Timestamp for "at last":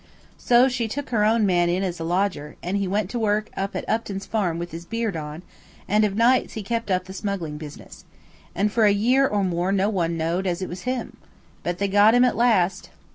12.25-12.89